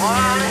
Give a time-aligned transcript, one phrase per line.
[0.00, 0.49] One